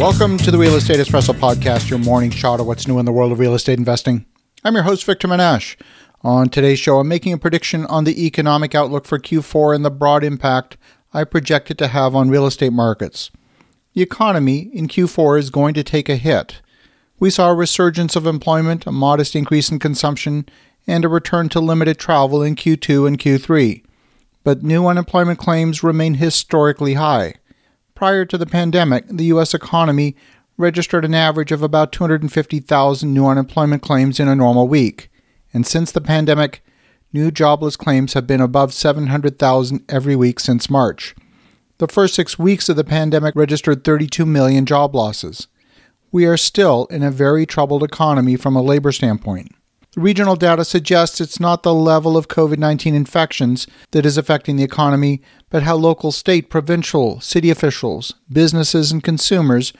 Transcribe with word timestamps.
Welcome 0.00 0.38
to 0.38 0.50
the 0.50 0.56
Real 0.56 0.76
Estate 0.76 0.98
Espresso 0.98 1.34
Podcast, 1.34 1.90
your 1.90 1.98
morning 1.98 2.30
shot 2.30 2.58
of 2.58 2.66
what's 2.66 2.88
new 2.88 2.98
in 2.98 3.04
the 3.04 3.12
world 3.12 3.32
of 3.32 3.38
real 3.38 3.54
estate 3.54 3.78
investing. 3.78 4.24
I'm 4.64 4.72
your 4.72 4.84
host, 4.84 5.04
Victor 5.04 5.28
Menasce. 5.28 5.76
On 6.22 6.48
today's 6.48 6.78
show, 6.78 7.00
I'm 7.00 7.08
making 7.08 7.34
a 7.34 7.38
prediction 7.38 7.84
on 7.84 8.04
the 8.04 8.24
economic 8.24 8.74
outlook 8.74 9.04
for 9.04 9.18
Q4 9.18 9.76
and 9.76 9.84
the 9.84 9.90
broad 9.90 10.24
impact 10.24 10.78
I 11.12 11.24
project 11.24 11.70
it 11.70 11.76
to 11.76 11.88
have 11.88 12.14
on 12.14 12.30
real 12.30 12.46
estate 12.46 12.72
markets. 12.72 13.30
The 13.92 14.00
economy 14.00 14.70
in 14.72 14.88
Q4 14.88 15.38
is 15.38 15.50
going 15.50 15.74
to 15.74 15.84
take 15.84 16.08
a 16.08 16.16
hit. 16.16 16.62
We 17.18 17.28
saw 17.28 17.50
a 17.50 17.54
resurgence 17.54 18.16
of 18.16 18.26
employment, 18.26 18.86
a 18.86 18.92
modest 18.92 19.36
increase 19.36 19.70
in 19.70 19.80
consumption, 19.80 20.46
and 20.86 21.04
a 21.04 21.08
return 21.08 21.50
to 21.50 21.60
limited 21.60 21.98
travel 21.98 22.42
in 22.42 22.56
Q2 22.56 23.06
and 23.06 23.18
Q3. 23.18 23.84
But 24.44 24.62
new 24.62 24.86
unemployment 24.86 25.38
claims 25.38 25.82
remain 25.82 26.14
historically 26.14 26.94
high. 26.94 27.34
Prior 28.00 28.24
to 28.24 28.38
the 28.38 28.46
pandemic, 28.46 29.04
the 29.08 29.26
U.S. 29.26 29.52
economy 29.52 30.16
registered 30.56 31.04
an 31.04 31.12
average 31.14 31.52
of 31.52 31.62
about 31.62 31.92
250,000 31.92 33.12
new 33.12 33.26
unemployment 33.26 33.82
claims 33.82 34.18
in 34.18 34.26
a 34.26 34.34
normal 34.34 34.66
week. 34.68 35.10
And 35.52 35.66
since 35.66 35.92
the 35.92 36.00
pandemic, 36.00 36.64
new 37.12 37.30
jobless 37.30 37.76
claims 37.76 38.14
have 38.14 38.26
been 38.26 38.40
above 38.40 38.72
700,000 38.72 39.84
every 39.90 40.16
week 40.16 40.40
since 40.40 40.70
March. 40.70 41.14
The 41.76 41.88
first 41.88 42.14
six 42.14 42.38
weeks 42.38 42.70
of 42.70 42.76
the 42.76 42.84
pandemic 42.84 43.36
registered 43.36 43.84
32 43.84 44.24
million 44.24 44.64
job 44.64 44.94
losses. 44.94 45.48
We 46.10 46.24
are 46.24 46.38
still 46.38 46.86
in 46.86 47.02
a 47.02 47.10
very 47.10 47.44
troubled 47.44 47.82
economy 47.82 48.36
from 48.36 48.56
a 48.56 48.62
labor 48.62 48.92
standpoint. 48.92 49.54
The 49.92 50.00
regional 50.00 50.36
data 50.36 50.64
suggests 50.64 51.20
it's 51.20 51.40
not 51.40 51.64
the 51.64 51.74
level 51.74 52.16
of 52.16 52.28
COVID 52.28 52.58
19 52.58 52.94
infections 52.94 53.66
that 53.90 54.06
is 54.06 54.16
affecting 54.16 54.54
the 54.54 54.62
economy, 54.62 55.20
but 55.50 55.64
how 55.64 55.74
local, 55.74 56.12
state, 56.12 56.48
provincial, 56.48 57.20
city 57.20 57.50
officials, 57.50 58.14
businesses, 58.32 58.92
and 58.92 59.02
consumers 59.02 59.72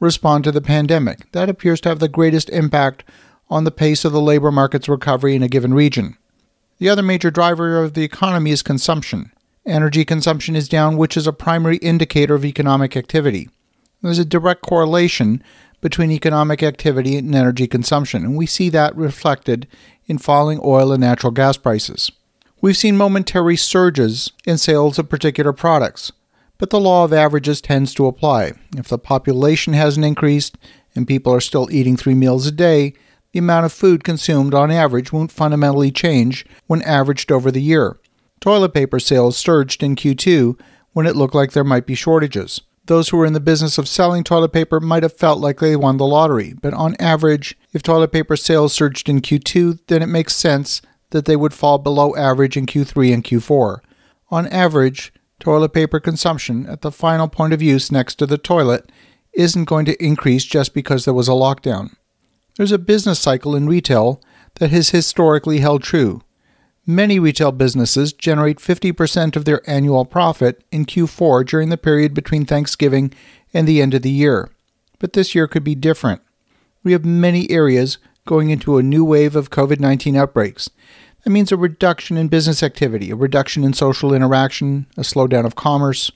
respond 0.00 0.44
to 0.44 0.52
the 0.52 0.62
pandemic. 0.62 1.30
That 1.32 1.50
appears 1.50 1.82
to 1.82 1.90
have 1.90 1.98
the 1.98 2.08
greatest 2.08 2.48
impact 2.48 3.04
on 3.50 3.64
the 3.64 3.70
pace 3.70 4.06
of 4.06 4.12
the 4.12 4.22
labor 4.22 4.50
market's 4.50 4.88
recovery 4.88 5.34
in 5.34 5.42
a 5.42 5.48
given 5.48 5.74
region. 5.74 6.16
The 6.78 6.88
other 6.88 7.02
major 7.02 7.30
driver 7.30 7.82
of 7.82 7.92
the 7.92 8.04
economy 8.04 8.52
is 8.52 8.62
consumption. 8.62 9.32
Energy 9.66 10.04
consumption 10.04 10.56
is 10.56 10.68
down, 10.68 10.96
which 10.96 11.14
is 11.14 11.26
a 11.26 11.32
primary 11.32 11.76
indicator 11.78 12.34
of 12.34 12.44
economic 12.44 12.96
activity. 12.96 13.50
There's 14.00 14.18
a 14.18 14.24
direct 14.24 14.62
correlation 14.62 15.42
between 15.80 16.10
economic 16.10 16.62
activity 16.62 17.16
and 17.16 17.34
energy 17.34 17.66
consumption, 17.66 18.24
and 18.24 18.36
we 18.36 18.46
see 18.46 18.68
that 18.70 18.96
reflected 18.96 19.66
in 20.06 20.18
falling 20.18 20.60
oil 20.64 20.92
and 20.92 21.00
natural 21.00 21.30
gas 21.30 21.56
prices. 21.56 22.10
We've 22.60 22.76
seen 22.76 22.96
momentary 22.96 23.56
surges 23.56 24.32
in 24.44 24.58
sales 24.58 24.98
of 24.98 25.08
particular 25.08 25.52
products, 25.52 26.10
but 26.58 26.70
the 26.70 26.80
law 26.80 27.04
of 27.04 27.12
averages 27.12 27.60
tends 27.60 27.94
to 27.94 28.06
apply. 28.06 28.52
If 28.76 28.88
the 28.88 28.98
population 28.98 29.74
hasn't 29.74 30.06
increased 30.06 30.58
and 30.96 31.06
people 31.06 31.32
are 31.32 31.40
still 31.40 31.70
eating 31.70 31.96
three 31.96 32.16
meals 32.16 32.46
a 32.46 32.52
day, 32.52 32.94
the 33.32 33.38
amount 33.38 33.66
of 33.66 33.72
food 33.72 34.02
consumed 34.02 34.54
on 34.54 34.70
average 34.70 35.12
won't 35.12 35.30
fundamentally 35.30 35.92
change 35.92 36.44
when 36.66 36.82
averaged 36.82 37.30
over 37.30 37.52
the 37.52 37.62
year. 37.62 37.98
Toilet 38.40 38.74
paper 38.74 38.98
sales 38.98 39.36
surged 39.36 39.82
in 39.82 39.94
Q2 39.94 40.58
when 40.92 41.06
it 41.06 41.14
looked 41.14 41.34
like 41.34 41.52
there 41.52 41.64
might 41.64 41.86
be 41.86 41.94
shortages. 41.94 42.62
Those 42.88 43.10
who 43.10 43.18
were 43.18 43.26
in 43.26 43.34
the 43.34 43.40
business 43.40 43.76
of 43.76 43.86
selling 43.86 44.24
toilet 44.24 44.54
paper 44.54 44.80
might 44.80 45.02
have 45.02 45.12
felt 45.12 45.40
like 45.40 45.60
they 45.60 45.76
won 45.76 45.98
the 45.98 46.06
lottery, 46.06 46.54
but 46.62 46.72
on 46.72 46.96
average, 46.98 47.54
if 47.74 47.82
toilet 47.82 48.12
paper 48.12 48.34
sales 48.34 48.72
surged 48.72 49.10
in 49.10 49.20
Q2, 49.20 49.80
then 49.88 50.02
it 50.02 50.06
makes 50.06 50.34
sense 50.34 50.80
that 51.10 51.26
they 51.26 51.36
would 51.36 51.52
fall 51.52 51.76
below 51.76 52.16
average 52.16 52.56
in 52.56 52.64
Q3 52.64 53.12
and 53.12 53.22
Q4. 53.22 53.80
On 54.30 54.46
average, 54.46 55.12
toilet 55.38 55.74
paper 55.74 56.00
consumption 56.00 56.66
at 56.66 56.80
the 56.80 56.90
final 56.90 57.28
point 57.28 57.52
of 57.52 57.60
use 57.60 57.92
next 57.92 58.14
to 58.16 58.26
the 58.26 58.38
toilet 58.38 58.90
isn't 59.34 59.66
going 59.66 59.84
to 59.84 60.02
increase 60.02 60.46
just 60.46 60.72
because 60.72 61.04
there 61.04 61.12
was 61.12 61.28
a 61.28 61.32
lockdown. 61.32 61.94
There's 62.56 62.72
a 62.72 62.78
business 62.78 63.20
cycle 63.20 63.54
in 63.54 63.68
retail 63.68 64.22
that 64.54 64.70
has 64.70 64.90
historically 64.90 65.58
held 65.58 65.82
true. 65.82 66.22
Many 66.90 67.18
retail 67.18 67.52
businesses 67.52 68.14
generate 68.14 68.60
50% 68.60 69.36
of 69.36 69.44
their 69.44 69.60
annual 69.68 70.06
profit 70.06 70.64
in 70.72 70.86
Q4 70.86 71.46
during 71.46 71.68
the 71.68 71.76
period 71.76 72.14
between 72.14 72.46
Thanksgiving 72.46 73.12
and 73.52 73.68
the 73.68 73.82
end 73.82 73.92
of 73.92 74.00
the 74.00 74.10
year. 74.10 74.48
But 74.98 75.12
this 75.12 75.34
year 75.34 75.46
could 75.46 75.64
be 75.64 75.74
different. 75.74 76.22
We 76.82 76.92
have 76.92 77.04
many 77.04 77.50
areas 77.50 77.98
going 78.24 78.48
into 78.48 78.78
a 78.78 78.82
new 78.82 79.04
wave 79.04 79.36
of 79.36 79.50
COVID 79.50 79.80
19 79.80 80.16
outbreaks. 80.16 80.70
That 81.24 81.30
means 81.30 81.52
a 81.52 81.58
reduction 81.58 82.16
in 82.16 82.28
business 82.28 82.62
activity, 82.62 83.10
a 83.10 83.16
reduction 83.16 83.64
in 83.64 83.74
social 83.74 84.14
interaction, 84.14 84.86
a 84.96 85.02
slowdown 85.02 85.44
of 85.44 85.54
commerce. 85.54 86.10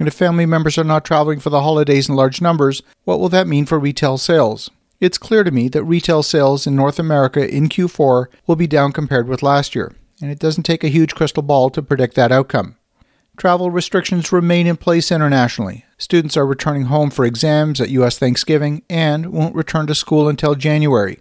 And 0.00 0.08
if 0.08 0.14
family 0.14 0.44
members 0.44 0.76
are 0.76 0.82
not 0.82 1.04
traveling 1.04 1.38
for 1.38 1.50
the 1.50 1.62
holidays 1.62 2.08
in 2.08 2.16
large 2.16 2.40
numbers, 2.40 2.82
what 3.04 3.20
will 3.20 3.28
that 3.28 3.46
mean 3.46 3.64
for 3.64 3.78
retail 3.78 4.18
sales? 4.18 4.72
It's 4.98 5.18
clear 5.18 5.44
to 5.44 5.52
me 5.52 5.68
that 5.68 5.84
retail 5.84 6.24
sales 6.24 6.66
in 6.66 6.74
North 6.74 6.98
America 6.98 7.48
in 7.48 7.68
Q4 7.68 8.26
will 8.48 8.56
be 8.56 8.66
down 8.66 8.90
compared 8.90 9.28
with 9.28 9.40
last 9.40 9.76
year 9.76 9.92
and 10.20 10.30
it 10.30 10.38
doesn't 10.38 10.64
take 10.64 10.84
a 10.84 10.88
huge 10.88 11.14
crystal 11.14 11.42
ball 11.42 11.70
to 11.70 11.82
predict 11.82 12.14
that 12.14 12.32
outcome. 12.32 12.76
Travel 13.36 13.70
restrictions 13.70 14.32
remain 14.32 14.66
in 14.66 14.78
place 14.78 15.12
internationally. 15.12 15.84
Students 15.98 16.36
are 16.36 16.46
returning 16.46 16.84
home 16.84 17.10
for 17.10 17.26
exams 17.26 17.80
at 17.80 17.90
U.S. 17.90 18.18
Thanksgiving 18.18 18.82
and 18.88 19.32
won't 19.32 19.54
return 19.54 19.86
to 19.88 19.94
school 19.94 20.26
until 20.28 20.54
January, 20.54 21.18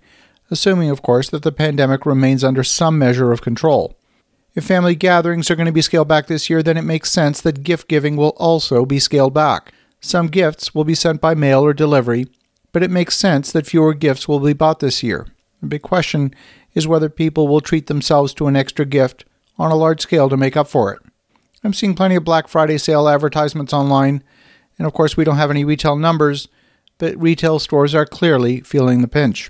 assuming, 0.49 0.89
of 0.89 1.01
course, 1.01 1.29
that 1.29 1.43
the 1.43 1.51
pandemic 1.51 2.05
remains 2.05 2.43
under 2.43 2.63
some 2.63 2.97
measure 2.97 3.33
of 3.33 3.41
control. 3.41 3.97
If 4.53 4.63
family 4.63 4.95
gatherings 4.95 5.51
are 5.51 5.57
going 5.57 5.65
to 5.65 5.73
be 5.73 5.81
scaled 5.81 6.07
back 6.07 6.27
this 6.27 6.49
year, 6.49 6.63
then 6.63 6.77
it 6.77 6.83
makes 6.83 7.11
sense 7.11 7.41
that 7.41 7.63
gift 7.63 7.89
giving 7.89 8.15
will 8.15 8.33
also 8.37 8.85
be 8.85 8.99
scaled 8.99 9.33
back. 9.33 9.73
Some 9.99 10.27
gifts 10.27 10.73
will 10.73 10.85
be 10.85 10.95
sent 10.95 11.19
by 11.19 11.35
mail 11.35 11.65
or 11.65 11.73
delivery, 11.73 12.27
but 12.71 12.81
it 12.81 12.91
makes 12.91 13.17
sense 13.17 13.51
that 13.51 13.67
fewer 13.67 13.93
gifts 13.93 14.29
will 14.29 14.39
be 14.39 14.53
bought 14.53 14.79
this 14.79 15.03
year. 15.03 15.27
The 15.59 15.67
big 15.67 15.81
question 15.81 16.33
is 16.75 16.87
whether 16.87 17.09
people 17.09 17.47
will 17.47 17.61
treat 17.61 17.87
themselves 17.87 18.33
to 18.35 18.47
an 18.47 18.55
extra 18.55 18.85
gift 18.85 19.25
on 19.57 19.71
a 19.71 19.75
large 19.75 20.01
scale 20.01 20.29
to 20.29 20.37
make 20.37 20.55
up 20.55 20.67
for 20.67 20.93
it. 20.93 20.99
I'm 21.63 21.73
seeing 21.73 21.95
plenty 21.95 22.15
of 22.15 22.23
Black 22.23 22.47
Friday 22.47 22.77
sale 22.77 23.09
advertisements 23.09 23.73
online, 23.73 24.21
and 24.77 24.85
of 24.85 24.93
course, 24.93 25.17
we 25.17 25.23
don't 25.23 25.37
have 25.37 25.49
any 25.49 25.63
retail 25.63 25.95
numbers, 25.95 26.47
but 26.97 27.19
retail 27.19 27.57
stores 27.57 27.95
are 27.95 28.05
clearly 28.05 28.61
feeling 28.61 29.01
the 29.01 29.07
pinch. 29.07 29.49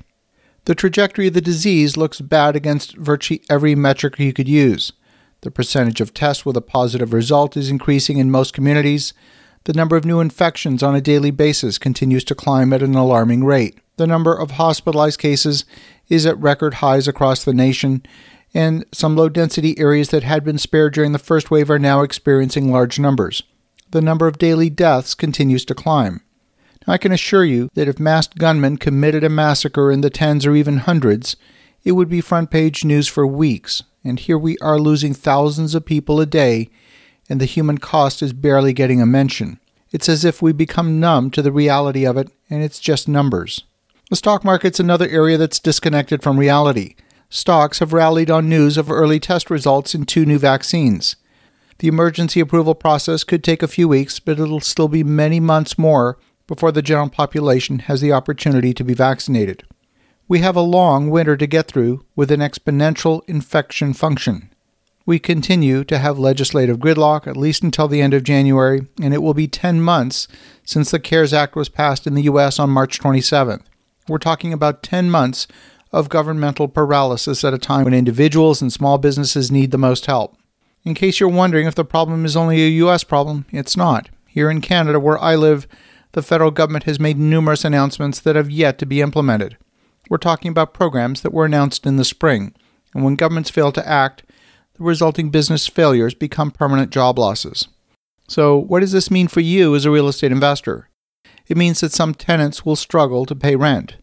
The 0.65 0.75
trajectory 0.75 1.27
of 1.27 1.33
the 1.33 1.41
disease 1.41 1.97
looks 1.97 2.21
bad 2.21 2.55
against 2.55 2.95
virtually 2.97 3.43
every 3.49 3.75
metric 3.75 4.17
you 4.17 4.33
could 4.33 4.47
use. 4.47 4.93
The 5.41 5.51
percentage 5.51 6.01
of 6.01 6.13
tests 6.13 6.45
with 6.45 6.57
a 6.57 6.61
positive 6.61 7.13
result 7.13 7.57
is 7.57 7.69
increasing 7.69 8.17
in 8.17 8.31
most 8.31 8.53
communities. 8.53 9.13
The 9.65 9.73
number 9.73 9.95
of 9.95 10.05
new 10.05 10.19
infections 10.19 10.81
on 10.81 10.95
a 10.95 11.01
daily 11.01 11.31
basis 11.31 11.77
continues 11.77 12.23
to 12.25 12.35
climb 12.35 12.73
at 12.73 12.81
an 12.81 12.95
alarming 12.95 13.43
rate. 13.43 13.79
The 13.97 14.07
number 14.07 14.33
of 14.33 14.51
hospitalized 14.51 15.19
cases 15.19 15.65
is 16.09 16.25
at 16.25 16.39
record 16.39 16.75
highs 16.75 17.07
across 17.07 17.43
the 17.43 17.53
nation, 17.53 18.03
and 18.53 18.85
some 18.91 19.15
low 19.15 19.29
density 19.29 19.77
areas 19.79 20.09
that 20.09 20.23
had 20.23 20.43
been 20.43 20.57
spared 20.57 20.93
during 20.93 21.11
the 21.11 21.19
first 21.19 21.49
wave 21.49 21.69
are 21.69 21.79
now 21.79 22.01
experiencing 22.01 22.71
large 22.71 22.99
numbers. 22.99 23.43
The 23.91 24.01
number 24.01 24.27
of 24.27 24.37
daily 24.37 24.69
deaths 24.69 25.13
continues 25.13 25.65
to 25.65 25.75
climb. 25.75 26.21
Now, 26.85 26.93
I 26.93 26.97
can 26.97 27.11
assure 27.11 27.45
you 27.45 27.69
that 27.73 27.87
if 27.87 27.99
masked 27.99 28.37
gunmen 28.37 28.77
committed 28.77 29.23
a 29.23 29.29
massacre 29.29 29.91
in 29.91 30.01
the 30.01 30.09
tens 30.09 30.45
or 30.45 30.55
even 30.55 30.79
hundreds, 30.79 31.35
it 31.83 31.93
would 31.93 32.09
be 32.09 32.21
front 32.21 32.51
page 32.51 32.83
news 32.83 33.07
for 33.07 33.25
weeks, 33.25 33.83
and 34.03 34.19
here 34.19 34.37
we 34.37 34.57
are 34.59 34.79
losing 34.79 35.13
thousands 35.13 35.73
of 35.73 35.85
people 35.85 36.19
a 36.19 36.25
day, 36.25 36.69
and 37.29 37.39
the 37.39 37.45
human 37.45 37.77
cost 37.77 38.21
is 38.21 38.33
barely 38.33 38.73
getting 38.73 39.01
a 39.01 39.05
mention. 39.05 39.59
It's 39.91 40.09
as 40.09 40.25
if 40.25 40.41
we 40.41 40.51
become 40.51 40.99
numb 40.99 41.31
to 41.31 41.41
the 41.41 41.51
reality 41.51 42.05
of 42.05 42.17
it, 42.17 42.29
and 42.49 42.61
it's 42.61 42.79
just 42.79 43.07
numbers. 43.07 43.63
The 44.09 44.15
stock 44.15 44.43
market's 44.43 44.79
another 44.79 45.07
area 45.07 45.35
that's 45.35 45.57
disconnected 45.57 46.21
from 46.21 46.39
reality. 46.39 46.95
Stocks 47.29 47.79
have 47.79 47.91
rallied 47.91 48.29
on 48.29 48.47
news 48.47 48.77
of 48.77 48.91
early 48.91 49.19
test 49.19 49.49
results 49.49 49.95
in 49.95 50.05
two 50.05 50.27
new 50.27 50.37
vaccines. 50.37 51.15
The 51.79 51.87
emergency 51.87 52.39
approval 52.39 52.75
process 52.75 53.23
could 53.23 53.43
take 53.43 53.63
a 53.63 53.67
few 53.67 53.87
weeks, 53.87 54.19
but 54.19 54.39
it'll 54.39 54.59
still 54.59 54.87
be 54.87 55.03
many 55.03 55.39
months 55.39 55.79
more 55.79 56.19
before 56.45 56.71
the 56.71 56.83
general 56.83 57.09
population 57.09 57.79
has 57.79 57.99
the 57.99 58.13
opportunity 58.13 58.75
to 58.75 58.83
be 58.83 58.93
vaccinated. 58.93 59.63
We 60.27 60.39
have 60.39 60.55
a 60.55 60.61
long 60.61 61.09
winter 61.09 61.35
to 61.35 61.47
get 61.47 61.67
through 61.67 62.05
with 62.15 62.31
an 62.31 62.41
exponential 62.41 63.21
infection 63.27 63.93
function. 63.93 64.51
We 65.07 65.17
continue 65.17 65.83
to 65.83 65.97
have 65.97 66.19
legislative 66.19 66.77
gridlock 66.77 67.25
at 67.25 67.37
least 67.37 67.63
until 67.63 67.87
the 67.87 68.01
end 68.03 68.13
of 68.13 68.23
January, 68.23 68.87
and 69.01 69.15
it 69.15 69.23
will 69.23 69.33
be 69.33 69.47
10 69.47 69.81
months 69.81 70.27
since 70.63 70.91
the 70.91 70.99
CARES 70.99 71.33
Act 71.33 71.55
was 71.55 71.69
passed 71.69 72.05
in 72.05 72.13
the 72.13 72.23
U.S. 72.23 72.59
on 72.59 72.69
March 72.69 72.99
27th. 72.99 73.63
We're 74.07 74.17
talking 74.19 74.53
about 74.53 74.83
10 74.83 75.09
months 75.09 75.47
of 75.91 76.09
governmental 76.09 76.67
paralysis 76.67 77.43
at 77.43 77.53
a 77.53 77.57
time 77.57 77.85
when 77.85 77.93
individuals 77.93 78.61
and 78.61 78.71
small 78.71 78.97
businesses 78.97 79.51
need 79.51 79.71
the 79.71 79.77
most 79.77 80.05
help. 80.05 80.37
In 80.83 80.93
case 80.93 81.19
you're 81.19 81.29
wondering 81.29 81.65
if 81.65 81.73
the 81.73 81.83
problem 81.83 82.25
is 82.25 82.37
only 82.37 82.61
a 82.63 82.69
U.S. 82.69 83.03
problem, 83.03 83.45
it's 83.51 83.75
not. 83.75 84.09
Here 84.27 84.51
in 84.51 84.61
Canada, 84.61 84.99
where 84.99 85.17
I 85.17 85.35
live, 85.35 85.67
the 86.11 86.21
federal 86.21 86.51
government 86.51 86.83
has 86.83 86.99
made 86.99 87.17
numerous 87.17 87.65
announcements 87.65 88.19
that 88.19 88.35
have 88.35 88.51
yet 88.51 88.77
to 88.79 88.85
be 88.85 89.01
implemented. 89.01 89.57
We're 90.07 90.17
talking 90.17 90.51
about 90.51 90.73
programs 90.73 91.21
that 91.21 91.33
were 91.33 91.45
announced 91.45 91.87
in 91.87 91.95
the 91.95 92.05
spring, 92.05 92.53
and 92.93 93.03
when 93.03 93.15
governments 93.15 93.49
fail 93.49 93.71
to 93.71 93.87
act, 93.87 94.23
the 94.75 94.83
resulting 94.83 95.31
business 95.31 95.67
failures 95.67 96.13
become 96.13 96.51
permanent 96.51 96.91
job 96.91 97.17
losses. 97.17 97.67
So, 98.27 98.57
what 98.57 98.81
does 98.81 98.91
this 98.91 99.09
mean 99.09 99.27
for 99.27 99.39
you 99.39 99.73
as 99.75 99.85
a 99.85 99.91
real 99.91 100.07
estate 100.07 100.31
investor? 100.31 100.89
It 101.47 101.57
means 101.57 101.81
that 101.81 101.91
some 101.91 102.13
tenants 102.13 102.65
will 102.65 102.75
struggle 102.75 103.25
to 103.25 103.35
pay 103.35 103.55
rent. 103.55 103.95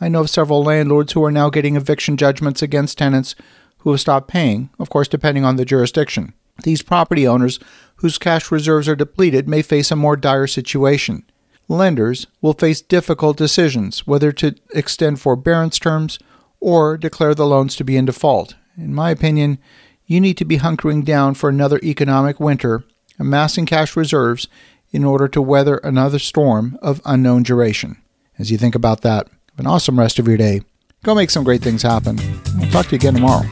I 0.00 0.08
know 0.08 0.22
of 0.22 0.30
several 0.30 0.64
landlords 0.64 1.12
who 1.12 1.24
are 1.24 1.30
now 1.30 1.50
getting 1.50 1.76
eviction 1.76 2.16
judgments 2.16 2.62
against 2.62 2.98
tenants 2.98 3.34
who 3.78 3.90
have 3.90 4.00
stopped 4.00 4.28
paying, 4.28 4.70
of 4.78 4.90
course, 4.90 5.08
depending 5.08 5.44
on 5.44 5.56
the 5.56 5.64
jurisdiction. 5.64 6.34
These 6.62 6.82
property 6.82 7.26
owners 7.26 7.58
whose 7.96 8.18
cash 8.18 8.50
reserves 8.50 8.88
are 8.88 8.96
depleted 8.96 9.48
may 9.48 9.62
face 9.62 9.90
a 9.90 9.96
more 9.96 10.16
dire 10.16 10.46
situation. 10.46 11.24
Lenders 11.68 12.26
will 12.40 12.52
face 12.52 12.80
difficult 12.80 13.36
decisions 13.36 14.06
whether 14.06 14.32
to 14.32 14.56
extend 14.74 15.20
forbearance 15.20 15.78
terms 15.78 16.18
or 16.58 16.96
declare 16.98 17.34
the 17.34 17.46
loans 17.46 17.76
to 17.76 17.84
be 17.84 17.96
in 17.96 18.04
default. 18.04 18.54
In 18.76 18.94
my 18.94 19.10
opinion, 19.10 19.58
you 20.06 20.20
need 20.20 20.36
to 20.38 20.44
be 20.44 20.58
hunkering 20.58 21.04
down 21.04 21.34
for 21.34 21.48
another 21.48 21.78
economic 21.82 22.40
winter, 22.40 22.84
amassing 23.18 23.66
cash 23.66 23.96
reserves 23.96 24.48
in 24.90 25.04
order 25.04 25.28
to 25.28 25.42
weather 25.42 25.76
another 25.78 26.18
storm 26.18 26.78
of 26.82 27.00
unknown 27.04 27.42
duration. 27.42 27.96
As 28.38 28.50
you 28.50 28.58
think 28.58 28.74
about 28.74 29.02
that, 29.02 29.28
have 29.28 29.58
an 29.58 29.66
awesome 29.66 29.98
rest 29.98 30.18
of 30.18 30.26
your 30.26 30.36
day. 30.36 30.62
Go 31.02 31.14
make 31.14 31.30
some 31.30 31.44
great 31.44 31.62
things 31.62 31.82
happen. 31.82 32.18
We'll 32.58 32.70
talk 32.70 32.86
to 32.86 32.92
you 32.92 32.96
again 32.96 33.14
tomorrow. 33.14 33.46